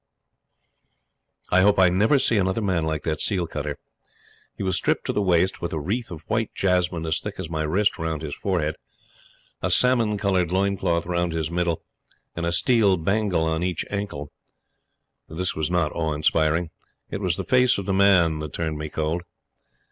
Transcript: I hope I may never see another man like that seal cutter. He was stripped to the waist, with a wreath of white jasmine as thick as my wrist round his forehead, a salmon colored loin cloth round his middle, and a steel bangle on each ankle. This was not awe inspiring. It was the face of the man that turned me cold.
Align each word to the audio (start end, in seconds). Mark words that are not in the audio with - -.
I 1.51 1.61
hope 1.61 1.77
I 1.77 1.91
may 1.91 1.95
never 1.95 2.17
see 2.17 2.37
another 2.37 2.63
man 2.63 2.85
like 2.85 3.03
that 3.03 3.21
seal 3.21 3.45
cutter. 3.45 3.77
He 4.57 4.63
was 4.63 4.75
stripped 4.75 5.05
to 5.05 5.13
the 5.13 5.21
waist, 5.21 5.61
with 5.61 5.73
a 5.73 5.79
wreath 5.79 6.09
of 6.09 6.21
white 6.27 6.49
jasmine 6.55 7.05
as 7.05 7.19
thick 7.19 7.35
as 7.37 7.51
my 7.51 7.61
wrist 7.61 7.99
round 7.99 8.23
his 8.23 8.33
forehead, 8.33 8.77
a 9.61 9.69
salmon 9.69 10.17
colored 10.17 10.51
loin 10.51 10.75
cloth 10.75 11.05
round 11.05 11.33
his 11.33 11.51
middle, 11.51 11.83
and 12.35 12.47
a 12.47 12.51
steel 12.51 12.97
bangle 12.97 13.43
on 13.43 13.61
each 13.61 13.85
ankle. 13.91 14.31
This 15.29 15.53
was 15.55 15.69
not 15.69 15.91
awe 15.91 16.13
inspiring. 16.15 16.71
It 17.11 17.21
was 17.21 17.35
the 17.37 17.43
face 17.43 17.77
of 17.77 17.85
the 17.85 17.93
man 17.93 18.39
that 18.39 18.53
turned 18.53 18.79
me 18.79 18.89
cold. 18.89 19.21